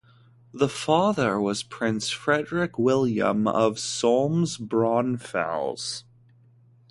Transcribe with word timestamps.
The 0.51 0.67
father 0.67 1.39
was 1.39 1.61
Prince 1.61 2.09
Frederick 2.09 2.79
William 2.79 3.47
of 3.47 3.77
Solms-Braunfels. 3.77 6.05